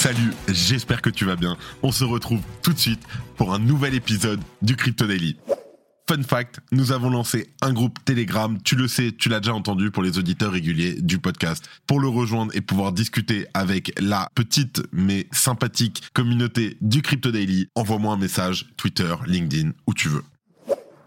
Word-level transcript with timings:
Salut, 0.00 0.32
j'espère 0.48 1.02
que 1.02 1.10
tu 1.10 1.26
vas 1.26 1.36
bien. 1.36 1.58
On 1.82 1.92
se 1.92 2.04
retrouve 2.04 2.40
tout 2.62 2.72
de 2.72 2.78
suite 2.78 3.06
pour 3.36 3.52
un 3.52 3.58
nouvel 3.58 3.94
épisode 3.94 4.40
du 4.62 4.74
Crypto 4.74 5.06
Daily. 5.06 5.36
Fun 6.08 6.22
fact, 6.22 6.60
nous 6.72 6.92
avons 6.92 7.10
lancé 7.10 7.52
un 7.60 7.74
groupe 7.74 8.02
Telegram, 8.06 8.56
tu 8.64 8.76
le 8.76 8.88
sais, 8.88 9.12
tu 9.12 9.28
l'as 9.28 9.40
déjà 9.40 9.52
entendu 9.52 9.90
pour 9.90 10.02
les 10.02 10.16
auditeurs 10.16 10.52
réguliers 10.52 10.94
du 11.02 11.18
podcast. 11.18 11.68
Pour 11.86 12.00
le 12.00 12.08
rejoindre 12.08 12.56
et 12.56 12.62
pouvoir 12.62 12.92
discuter 12.92 13.46
avec 13.52 13.92
la 14.00 14.30
petite 14.34 14.80
mais 14.90 15.26
sympathique 15.32 16.02
communauté 16.14 16.78
du 16.80 17.02
Crypto 17.02 17.30
Daily, 17.30 17.68
envoie-moi 17.74 18.14
un 18.14 18.16
message, 18.16 18.70
Twitter, 18.78 19.14
LinkedIn, 19.26 19.72
où 19.86 19.92
tu 19.92 20.08
veux. 20.08 20.24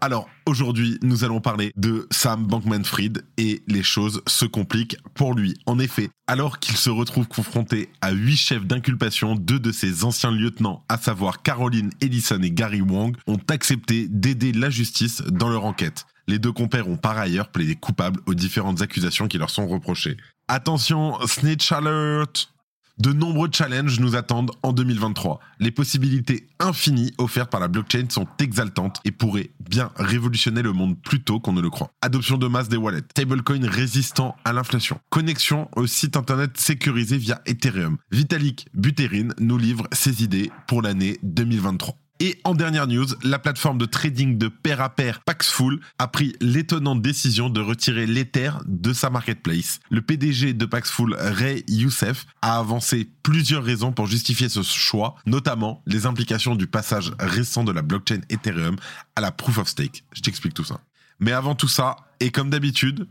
Alors 0.04 0.28
aujourd'hui, 0.44 0.98
nous 1.00 1.24
allons 1.24 1.40
parler 1.40 1.72
de 1.76 2.06
Sam 2.10 2.46
Bankman-Fried 2.46 3.24
et 3.38 3.62
les 3.66 3.82
choses 3.82 4.20
se 4.26 4.44
compliquent 4.44 4.98
pour 5.14 5.32
lui. 5.32 5.54
En 5.64 5.78
effet, 5.78 6.10
alors 6.26 6.58
qu'il 6.58 6.76
se 6.76 6.90
retrouve 6.90 7.26
confronté 7.26 7.88
à 8.02 8.12
huit 8.12 8.36
chefs 8.36 8.66
d'inculpation, 8.66 9.34
deux 9.34 9.58
de 9.58 9.72
ses 9.72 10.04
anciens 10.04 10.30
lieutenants, 10.30 10.84
à 10.90 10.98
savoir 10.98 11.40
Caroline 11.40 11.88
Ellison 12.02 12.42
et 12.42 12.50
Gary 12.50 12.82
Wong, 12.82 13.16
ont 13.26 13.40
accepté 13.48 14.06
d'aider 14.06 14.52
la 14.52 14.68
justice 14.68 15.22
dans 15.22 15.48
leur 15.48 15.64
enquête. 15.64 16.04
Les 16.28 16.38
deux 16.38 16.52
compères 16.52 16.90
ont 16.90 16.98
par 16.98 17.16
ailleurs 17.16 17.48
plaidé 17.48 17.74
coupables 17.74 18.20
aux 18.26 18.34
différentes 18.34 18.82
accusations 18.82 19.26
qui 19.26 19.38
leur 19.38 19.48
sont 19.48 19.66
reprochées. 19.66 20.18
Attention, 20.48 21.18
snitch 21.26 21.72
alert 21.72 22.53
de 22.98 23.12
nombreux 23.12 23.48
challenges 23.52 24.00
nous 24.00 24.16
attendent 24.16 24.52
en 24.62 24.72
2023. 24.72 25.40
Les 25.58 25.70
possibilités 25.70 26.46
infinies 26.58 27.12
offertes 27.18 27.50
par 27.50 27.60
la 27.60 27.68
blockchain 27.68 28.06
sont 28.08 28.26
exaltantes 28.38 29.00
et 29.04 29.10
pourraient 29.10 29.50
bien 29.60 29.90
révolutionner 29.96 30.62
le 30.62 30.72
monde 30.72 30.96
plus 31.02 31.22
tôt 31.22 31.40
qu'on 31.40 31.52
ne 31.52 31.60
le 31.60 31.70
croit. 31.70 31.90
Adoption 32.02 32.38
de 32.38 32.46
masse 32.46 32.68
des 32.68 32.76
wallets, 32.76 33.02
stablecoin 33.10 33.68
résistant 33.68 34.36
à 34.44 34.52
l'inflation, 34.52 35.00
connexion 35.10 35.68
au 35.76 35.86
site 35.86 36.16
internet 36.16 36.58
sécurisé 36.58 37.18
via 37.18 37.40
Ethereum. 37.46 37.96
Vitalik 38.10 38.66
Buterin 38.74 39.28
nous 39.38 39.58
livre 39.58 39.86
ses 39.92 40.22
idées 40.22 40.50
pour 40.66 40.82
l'année 40.82 41.18
2023. 41.22 41.96
Et 42.20 42.40
en 42.44 42.54
dernière 42.54 42.86
news, 42.86 43.06
la 43.24 43.40
plateforme 43.40 43.76
de 43.76 43.86
trading 43.86 44.38
de 44.38 44.46
pair 44.46 44.80
à 44.80 44.94
pair 44.94 45.20
Paxful 45.20 45.80
a 45.98 46.06
pris 46.06 46.36
l'étonnante 46.40 47.02
décision 47.02 47.50
de 47.50 47.60
retirer 47.60 48.06
l'Ether 48.06 48.52
de 48.66 48.92
sa 48.92 49.10
marketplace. 49.10 49.80
Le 49.90 50.00
PDG 50.00 50.52
de 50.52 50.64
Paxful, 50.64 51.16
Ray 51.18 51.64
Youssef, 51.66 52.26
a 52.40 52.58
avancé 52.58 53.10
plusieurs 53.24 53.64
raisons 53.64 53.92
pour 53.92 54.06
justifier 54.06 54.48
ce 54.48 54.62
choix, 54.62 55.16
notamment 55.26 55.82
les 55.86 56.06
implications 56.06 56.54
du 56.54 56.68
passage 56.68 57.12
récent 57.18 57.64
de 57.64 57.72
la 57.72 57.82
blockchain 57.82 58.20
Ethereum 58.30 58.76
à 59.16 59.20
la 59.20 59.32
proof 59.32 59.58
of 59.58 59.68
stake. 59.68 60.04
Je 60.12 60.22
t'explique 60.22 60.54
tout 60.54 60.64
ça. 60.64 60.80
Mais 61.18 61.32
avant 61.32 61.56
tout 61.56 61.68
ça, 61.68 61.96
et 62.20 62.30
comme 62.30 62.48
d'habitude, 62.48 63.08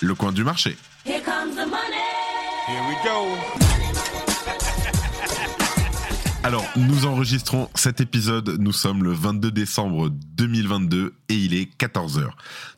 le 0.00 0.14
coin 0.14 0.32
du 0.32 0.44
marché. 0.44 0.76
Here 1.06 1.22
comes 1.22 1.54
the 1.54 1.66
money. 1.66 1.96
Here 2.68 2.82
we 2.86 2.96
go. 3.02 4.07
Alors, 6.44 6.64
nous 6.76 7.04
enregistrons 7.04 7.68
cet 7.74 8.00
épisode, 8.00 8.56
nous 8.60 8.72
sommes 8.72 9.02
le 9.02 9.12
22 9.12 9.50
décembre 9.50 10.08
2022 10.08 11.14
et 11.28 11.34
il 11.34 11.52
est 11.52 11.68
14h. 11.78 12.30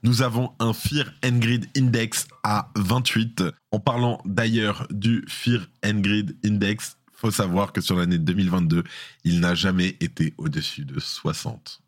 Nous 0.02 0.22
avons 0.22 0.52
un 0.58 0.72
Fear 0.72 1.12
and 1.24 1.38
Grid 1.38 1.66
Index 1.76 2.26
à 2.42 2.70
28. 2.76 3.44
En 3.70 3.78
parlant 3.78 4.20
d'ailleurs 4.24 4.86
du 4.90 5.24
Fear 5.28 5.66
and 5.84 6.00
Grid 6.00 6.36
Index, 6.44 6.96
faut 7.12 7.30
savoir 7.30 7.72
que 7.72 7.82
sur 7.82 7.96
l'année 7.96 8.18
2022, 8.18 8.82
il 9.24 9.40
n'a 9.40 9.54
jamais 9.54 9.96
été 10.00 10.32
au-dessus 10.38 10.86
de 10.86 10.98
60 10.98 11.82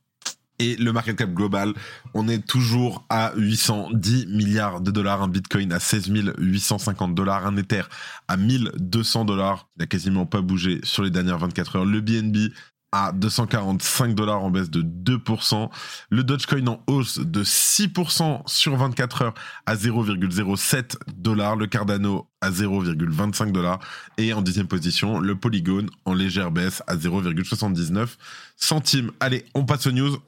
et 0.62 0.76
le 0.76 0.92
market 0.92 1.16
cap 1.16 1.34
global, 1.34 1.74
on 2.14 2.28
est 2.28 2.46
toujours 2.46 3.04
à 3.08 3.32
810 3.36 4.26
milliards 4.28 4.80
de 4.80 4.92
dollars, 4.92 5.20
un 5.20 5.28
bitcoin 5.28 5.72
à 5.72 5.80
16 5.80 6.10
850 6.38 7.14
dollars, 7.14 7.46
un 7.46 7.56
ether 7.56 7.82
à 8.28 8.36
1200 8.36 9.24
dollars, 9.24 9.68
il 9.76 9.80
n'a 9.80 9.86
quasiment 9.86 10.24
pas 10.24 10.40
bougé 10.40 10.78
sur 10.84 11.02
les 11.02 11.10
dernières 11.10 11.38
24 11.38 11.76
heures, 11.76 11.84
le 11.84 12.00
BNB 12.00 12.52
à 12.92 13.10
245 13.12 14.14
dollars 14.14 14.44
en 14.44 14.50
baisse 14.50 14.70
de 14.70 14.82
2%, 14.82 15.70
le 16.10 16.22
Dogecoin 16.22 16.66
en 16.68 16.82
hausse 16.86 17.18
de 17.18 17.42
6% 17.42 18.42
sur 18.46 18.76
24 18.76 19.22
heures 19.22 19.34
à 19.64 19.74
0,07 19.74 20.96
dollars, 21.16 21.56
le 21.56 21.66
Cardano 21.66 22.28
à 22.42 22.50
0,25 22.50 23.50
dollars. 23.50 23.80
Et 24.18 24.34
en 24.34 24.42
dixième 24.42 24.66
position 24.66 25.18
le 25.18 25.34
Polygon 25.34 25.86
en 26.04 26.12
légère 26.12 26.50
baisse 26.50 26.82
à 26.86 26.96
0,79 26.96 28.08
centimes. 28.56 29.10
Allez, 29.20 29.46
on 29.54 29.64
passe 29.64 29.86
aux 29.86 29.92
news. 29.92 30.18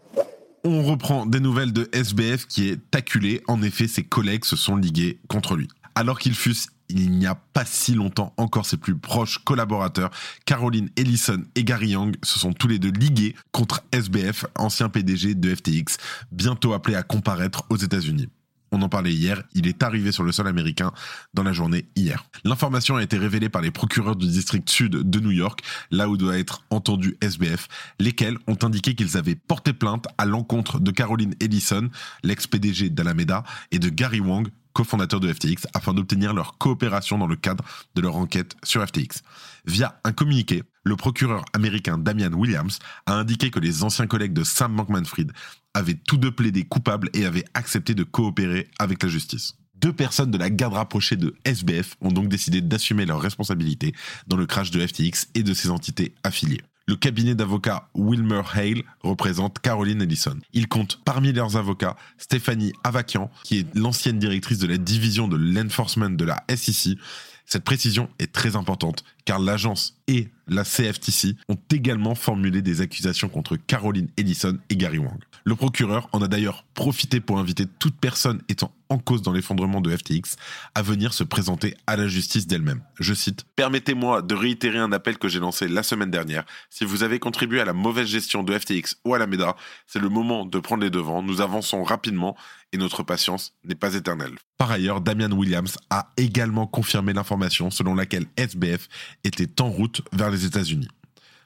On 0.67 0.83
reprend 0.83 1.27
des 1.27 1.41
nouvelles 1.41 1.75
de 1.75 1.91
SBF 1.93 2.47
qui 2.47 2.69
est 2.69 2.97
acculé. 2.97 3.43
En 3.49 3.61
effet, 3.63 3.87
ses 3.87 4.03
collègues 4.03 4.47
se 4.47 4.57
sont 4.57 4.77
ligués 4.77 5.19
contre 5.29 5.57
lui. 5.57 5.69
Alors 5.95 6.19
qu'il 6.19 6.35
fut 6.35 6.55
il 6.89 7.11
n'y 7.13 7.27
a 7.27 7.35
pas 7.35 7.65
si 7.65 7.95
longtemps 7.95 8.35
encore 8.37 8.67
ses 8.67 8.77
plus 8.77 8.97
proches 8.97 9.39
collaborateurs, 9.39 10.11
Caroline 10.45 10.91
Ellison 10.97 11.43
et 11.55 11.65
Gary 11.65 11.89
Young, 11.89 12.17
se 12.23 12.39
sont 12.39 12.53
tous 12.53 12.69
les 12.69 12.79
deux 12.79 12.91
ligués 12.91 13.35
contre 13.53 13.83
SBF, 13.93 14.47
ancien 14.57 14.89
PDG 14.89 15.35
de 15.35 15.55
FTX, 15.55 15.97
bientôt 16.31 16.73
appelé 16.73 16.95
à 16.97 17.03
comparaître 17.03 17.65
aux 17.71 17.77
États-Unis. 17.77 18.29
On 18.75 18.83
en 18.83 18.89
parlait 18.89 19.13
hier, 19.13 19.41
il 19.55 19.69
est 19.69 19.85
arrivé 19.85 20.11
sur 20.11 20.25
le 20.25 20.33
sol 20.33 20.49
américain 20.49 20.91
dans 21.33 21.45
la 21.45 21.53
journée 21.53 21.87
hier. 21.95 22.25
L'information 22.43 22.97
a 22.97 23.05
été 23.05 23.17
révélée 23.17 23.49
par 23.49 23.63
les 23.63 23.71
procureurs 23.71 24.17
du 24.17 24.27
district 24.27 24.69
sud 24.69 24.97
de 25.09 25.21
New 25.21 25.31
York, 25.31 25.61
là 25.93 26.09
où 26.09 26.17
doit 26.17 26.37
être 26.37 26.65
entendu 26.71 27.17
SBF, 27.21 27.69
lesquels 28.01 28.37
ont 28.49 28.59
indiqué 28.65 28.97
qu'ils 28.97 29.17
avaient 29.17 29.37
porté 29.37 29.73
plainte 29.75 30.07
à 30.19 30.27
l'encontre 30.27 30.81
de 30.81 30.91
Caroline 30.91 31.37
Ellison, 31.41 31.89
l'ex-PDG 32.25 32.91
d'Alameda, 32.91 33.45
et 33.71 33.79
de 33.79 33.89
Gary 33.91 34.19
Wong, 34.19 34.49
cofondateur 34.75 35.21
de 35.21 35.33
FTX, 35.33 35.67
afin 35.73 35.95
d'obtenir 35.95 36.35
leur 36.35 36.59
coopération 36.59 37.17
dans 37.17 37.27
le 37.27 37.37
cadre 37.37 37.65
de 37.95 38.03
leur 38.03 38.17
enquête 38.17 38.57
sur 38.63 38.87
FTX. 38.87 39.23
Via 39.65 39.99
un 40.05 40.13
communiqué, 40.13 40.63
le 40.85 40.97
procureur 40.97 41.45
américain 41.55 41.97
Damian 41.97 42.33
Williams 42.33 42.79
a 43.07 43.15
indiqué 43.15 43.51
que 43.51 43.61
les 43.61 43.83
anciens 43.83 44.07
collègues 44.07 44.35
de 44.35 44.45
Sam 44.45 44.77
Bankman-Fried 44.77 45.33
avaient 45.73 45.95
tous 45.95 46.19
deux 46.19 46.33
plaidé 46.33 46.65
coupables 46.65 47.09
et 47.15 47.25
avaient 47.25 47.47
accepté 47.55 47.95
de 47.95 48.05
coopérer 48.05 48.69
avec 48.79 49.03
la 49.03 49.09
justice. 49.09 49.55
Deux 49.77 49.93
personnes 49.93 50.31
de 50.31 50.39
la 50.39 50.51
garde 50.51 50.75
rapprochée 50.75 51.17
de 51.17 51.35
SBF 51.45 51.97
ont 52.01 52.13
donc 52.13 52.29
décidé 52.29 52.61
d'assumer 52.61 53.07
leurs 53.07 53.21
responsabilités 53.21 53.95
dans 54.27 54.37
le 54.37 54.47
crash 54.47 54.71
de 54.71 54.85
FTX 54.87 55.29
et 55.35 55.43
de 55.43 55.55
ses 55.55 55.71
entités 55.71 56.15
affiliées. 56.23 56.63
Le 56.87 56.97
cabinet 56.97 57.35
d'avocats 57.35 57.89
Wilmer 57.95 58.43
Hale 58.53 58.83
représente 59.03 59.59
Caroline 59.61 60.03
Ellison. 60.03 60.39
Il 60.53 60.69
compte 60.69 61.01
parmi 61.05 61.33
leurs 61.33 61.57
avocats 61.57 61.97
Stéphanie 62.19 62.75
Avakian, 62.85 63.31
qui 63.43 63.61
est 63.61 63.75
l'ancienne 63.75 64.19
directrice 64.19 64.59
de 64.59 64.67
la 64.67 64.77
division 64.77 65.27
de 65.27 65.37
l'enforcement 65.37 66.11
de 66.11 66.25
la 66.25 66.45
SEC. 66.55 66.99
Cette 67.47 67.65
précision 67.65 68.11
est 68.19 68.33
très 68.33 68.57
importante 68.57 69.05
car 69.25 69.39
l'agence 69.39 69.97
et 70.07 70.29
la 70.47 70.65
CFTC 70.65 71.37
ont 71.49 71.59
également 71.71 72.15
formulé 72.15 72.61
des 72.63 72.81
accusations 72.81 73.29
contre 73.29 73.57
Caroline 73.57 74.09
Ellison 74.17 74.59
et 74.69 74.77
Gary 74.77 74.99
Wang. 74.99 75.19
Le 75.45 75.57
procureur 75.57 76.09
en 76.13 76.23
a 76.23 76.29
d'ailleurs 76.29 76.65
profité 76.75 77.21
pour 77.21 77.39
inviter 77.39 77.65
toute 77.79 77.97
personne 77.97 78.43
étant 78.49 78.73
en 78.89 78.99
cause 78.99 79.23
dans 79.23 79.33
l'effondrement 79.33 79.81
de 79.81 79.95
FTX 79.95 80.37
à 80.75 80.83
venir 80.83 81.13
se 81.13 81.25
présenter 81.25 81.75
à 81.87 81.97
la 81.97 82.07
justice 82.07 82.47
d'elle-même. 82.47 82.83
Je 83.01 83.15
cite 83.15 83.45
Permettez-moi 83.57 84.23
de 84.23 84.35
réitérer 84.35 84.79
un 84.79 84.93
appel 84.93 85.19
que 85.19 85.29
j'ai 85.29 85.41
lancé 85.41 85.69
la 85.69 85.83
semaine 85.83 86.11
dernière. 86.11 86.45
Si 86.71 86.85
vous 86.85 87.03
avez 87.03 87.19
contribué 87.19 87.61
à 87.61 87.65
la 87.65 87.73
mauvaise 87.73 88.07
gestion 88.07 88.43
de 88.43 88.57
FTX 88.59 88.97
ou 89.05 89.15
à 89.15 89.19
la 89.19 89.27
MEDA, 89.27 89.57
c'est 89.87 89.99
le 89.99 90.09
moment 90.09 90.45
de 90.45 90.59
prendre 90.59 90.83
les 90.83 90.91
devants. 90.91 91.23
Nous 91.23 91.41
avançons 91.41 91.83
rapidement 91.83 92.37
et 92.73 92.77
notre 92.77 93.03
patience 93.03 93.55
n'est 93.65 93.75
pas 93.75 93.95
éternelle. 93.95 94.35
Par 94.59 94.71
ailleurs, 94.71 95.01
Damian 95.01 95.31
Williams 95.31 95.79
a 95.91 96.13
également 96.17 96.67
confirmé 96.67 97.13
l'information 97.13 97.71
selon 97.71 97.95
laquelle 97.95 98.27
SBF 98.37 98.89
était 99.23 99.61
en 99.61 99.71
route 99.71 99.94
vers 100.13 100.31
les 100.31 100.45
États-Unis. 100.45 100.89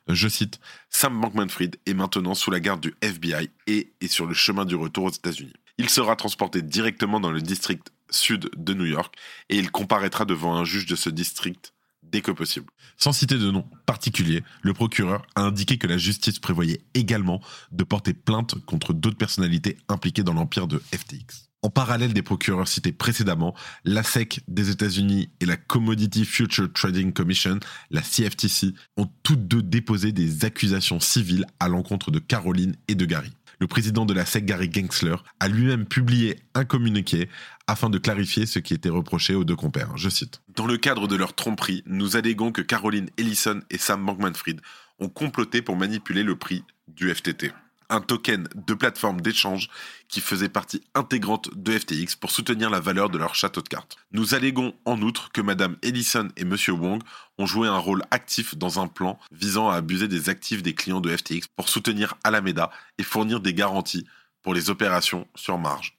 Je 0.08 0.28
cite, 0.28 0.58
Sam 0.88 1.20
Bankman-Fried 1.20 1.76
est 1.84 1.94
maintenant 1.94 2.34
sous 2.34 2.50
la 2.50 2.60
garde 2.60 2.80
du 2.80 2.94
FBI 3.02 3.50
et 3.66 3.92
est 4.00 4.08
sur 4.08 4.26
le 4.26 4.34
chemin 4.34 4.64
du 4.64 4.74
retour 4.74 5.04
aux 5.04 5.10
États-Unis. 5.10 5.52
Il 5.76 5.90
sera 5.90 6.16
transporté 6.16 6.62
directement 6.62 7.20
dans 7.20 7.30
le 7.30 7.42
district 7.42 7.92
sud 8.10 8.50
de 8.56 8.74
New 8.74 8.86
York 8.86 9.14
et 9.50 9.58
il 9.58 9.70
comparaîtra 9.70 10.24
devant 10.24 10.54
un 10.56 10.64
juge 10.64 10.86
de 10.86 10.96
ce 10.96 11.10
district 11.10 11.74
dès 12.02 12.22
que 12.22 12.30
possible. 12.30 12.66
Sans 12.96 13.12
citer 13.12 13.36
de 13.36 13.50
nom 13.50 13.68
particulier, 13.84 14.42
le 14.62 14.72
procureur 14.72 15.26
a 15.34 15.42
indiqué 15.42 15.76
que 15.76 15.86
la 15.86 15.98
justice 15.98 16.38
prévoyait 16.38 16.80
également 16.94 17.42
de 17.70 17.84
porter 17.84 18.14
plainte 18.14 18.54
contre 18.64 18.94
d'autres 18.94 19.18
personnalités 19.18 19.76
impliquées 19.88 20.22
dans 20.22 20.32
l'empire 20.32 20.66
de 20.66 20.78
FTX. 20.78 21.47
En 21.62 21.70
parallèle 21.70 22.12
des 22.12 22.22
procureurs 22.22 22.68
cités 22.68 22.92
précédemment, 22.92 23.52
la 23.84 24.04
SEC 24.04 24.40
des 24.46 24.70
États-Unis 24.70 25.28
et 25.40 25.46
la 25.46 25.56
Commodity 25.56 26.24
Future 26.24 26.72
Trading 26.72 27.12
Commission, 27.12 27.58
la 27.90 28.00
CFTC, 28.00 28.74
ont 28.96 29.10
toutes 29.24 29.48
deux 29.48 29.62
déposé 29.62 30.12
des 30.12 30.44
accusations 30.44 31.00
civiles 31.00 31.46
à 31.58 31.66
l'encontre 31.66 32.12
de 32.12 32.20
Caroline 32.20 32.76
et 32.86 32.94
de 32.94 33.04
Gary. 33.04 33.32
le 33.60 33.66
président 33.66 34.06
de 34.06 34.14
la 34.14 34.24
SEC, 34.24 34.44
Gary 34.44 34.70
Gensler, 34.72 35.16
a 35.40 35.48
lui-même 35.48 35.84
publié 35.84 36.38
un 36.54 36.64
communiqué 36.64 37.28
afin 37.66 37.90
de 37.90 37.98
clarifier 37.98 38.46
ce 38.46 38.60
qui 38.60 38.72
était 38.72 38.88
reproché 38.88 39.34
aux 39.34 39.42
deux 39.42 39.56
compères. 39.56 39.96
Je 39.96 40.08
cite. 40.08 40.40
Dans 40.54 40.66
le 40.66 40.76
cadre 40.76 41.08
de 41.08 41.16
leur 41.16 41.34
tromperie, 41.34 41.82
nous 41.84 42.14
alléguons 42.14 42.52
que 42.52 42.62
Caroline 42.62 43.10
Ellison 43.18 43.60
et 43.70 43.78
Sam 43.78 44.06
Bankman-Fried 44.06 44.60
ont 45.00 45.08
comploté 45.08 45.60
pour 45.60 45.76
manipuler 45.76 46.22
le 46.22 46.36
prix 46.36 46.62
du 46.86 47.12
FTT 47.12 47.52
un 47.90 48.00
token 48.00 48.48
de 48.54 48.74
plateforme 48.74 49.20
d'échange 49.20 49.68
qui 50.08 50.20
faisait 50.20 50.48
partie 50.48 50.82
intégrante 50.94 51.50
de 51.54 51.78
FTX 51.78 52.16
pour 52.16 52.30
soutenir 52.30 52.70
la 52.70 52.80
valeur 52.80 53.10
de 53.10 53.18
leur 53.18 53.34
château 53.34 53.62
de 53.62 53.68
cartes. 53.68 53.96
Nous 54.12 54.34
allégons 54.34 54.74
en 54.84 55.00
outre 55.02 55.32
que 55.32 55.40
Madame 55.40 55.76
Ellison 55.82 56.28
et 56.36 56.44
Monsieur 56.44 56.72
Wong 56.72 57.02
ont 57.38 57.46
joué 57.46 57.68
un 57.68 57.78
rôle 57.78 58.02
actif 58.10 58.56
dans 58.56 58.80
un 58.80 58.88
plan 58.88 59.18
visant 59.32 59.70
à 59.70 59.76
abuser 59.76 60.08
des 60.08 60.28
actifs 60.28 60.62
des 60.62 60.74
clients 60.74 61.00
de 61.00 61.14
FTX 61.14 61.48
pour 61.56 61.68
soutenir 61.68 62.14
Alameda 62.24 62.70
et 62.98 63.02
fournir 63.02 63.40
des 63.40 63.54
garanties 63.54 64.06
pour 64.42 64.54
les 64.54 64.70
opérations 64.70 65.26
sur 65.34 65.58
marge. 65.58 65.98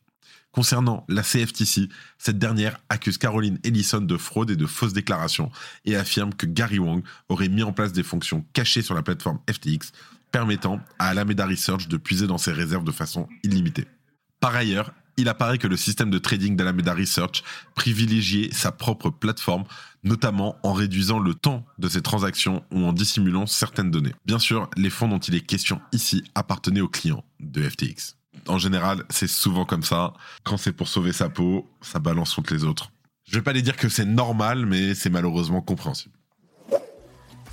Concernant 0.51 1.05
la 1.07 1.21
CFTC, 1.21 1.89
cette 2.17 2.39
dernière 2.39 2.79
accuse 2.89 3.19
Caroline 3.19 3.59
Ellison 3.63 4.01
de 4.01 4.17
fraude 4.17 4.49
et 4.49 4.55
de 4.55 4.65
fausses 4.65 4.93
déclarations 4.93 5.51
et 5.85 5.95
affirme 5.95 6.33
que 6.33 6.47
Gary 6.47 6.79
Wong 6.79 7.03
aurait 7.29 7.49
mis 7.49 7.61
en 7.61 7.71
place 7.71 7.93
des 7.93 8.01
fonctions 8.01 8.43
cachées 8.53 8.81
sur 8.81 8.95
la 8.95 9.03
plateforme 9.03 9.39
FTX 9.47 9.91
permettant 10.31 10.79
à 10.99 11.09
Alameda 11.09 11.45
Research 11.45 11.87
de 11.87 11.97
puiser 11.97 12.27
dans 12.27 12.37
ses 12.37 12.51
réserves 12.51 12.83
de 12.83 12.91
façon 12.91 13.27
illimitée. 13.43 13.85
Par 14.39 14.55
ailleurs, 14.55 14.93
il 15.17 15.27
apparaît 15.27 15.57
que 15.57 15.67
le 15.67 15.75
système 15.75 16.09
de 16.09 16.17
trading 16.17 16.55
d'Alameda 16.55 16.93
Research 16.93 17.43
privilégiait 17.75 18.49
sa 18.53 18.71
propre 18.71 19.09
plateforme, 19.09 19.65
notamment 20.03 20.55
en 20.63 20.71
réduisant 20.71 21.19
le 21.19 21.33
temps 21.33 21.65
de 21.77 21.89
ses 21.89 22.01
transactions 22.01 22.63
ou 22.71 22.85
en 22.85 22.93
dissimulant 22.93 23.45
certaines 23.45 23.91
données. 23.91 24.13
Bien 24.25 24.39
sûr, 24.39 24.69
les 24.77 24.89
fonds 24.89 25.09
dont 25.09 25.19
il 25.19 25.35
est 25.35 25.41
question 25.41 25.81
ici 25.91 26.23
appartenaient 26.35 26.79
aux 26.79 26.87
clients 26.87 27.25
de 27.41 27.67
FTX. 27.67 28.15
En 28.47 28.57
général, 28.57 29.03
c'est 29.09 29.27
souvent 29.27 29.65
comme 29.65 29.83
ça. 29.83 30.13
Quand 30.43 30.55
c'est 30.55 30.71
pour 30.71 30.87
sauver 30.87 31.11
sa 31.11 31.29
peau, 31.29 31.69
ça 31.81 31.99
balance 31.99 32.33
contre 32.33 32.53
les 32.53 32.63
autres. 32.63 32.91
Je 33.25 33.35
vais 33.35 33.43
pas 33.43 33.53
les 33.53 33.61
dire 33.61 33.75
que 33.75 33.89
c'est 33.89 34.05
normal, 34.05 34.65
mais 34.65 34.95
c'est 34.95 35.09
malheureusement 35.09 35.61
compréhensible. 35.61 36.15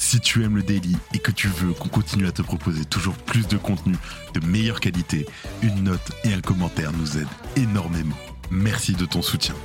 Si 0.09 0.21
tu 0.21 0.45
aimes 0.45 0.55
le 0.55 0.63
daily 0.63 0.97
et 1.15 1.19
que 1.19 1.33
tu 1.33 1.49
veux 1.49 1.73
qu'on 1.73 1.89
continue 1.89 2.29
à 2.29 2.31
te 2.31 2.41
proposer 2.41 2.85
toujours 2.85 3.17
plus 3.17 3.49
de 3.49 3.57
contenu 3.57 3.97
de 4.35 4.47
meilleure 4.47 4.79
qualité, 4.79 5.27
une 5.63 5.83
note 5.83 6.13
et 6.23 6.33
un 6.33 6.41
commentaire 6.41 6.93
nous 6.93 7.19
aident 7.19 7.27
énormément. 7.57 8.15
Merci 8.53 8.93
de 8.93 9.05
ton 9.05 9.21
soutien. 9.21 9.57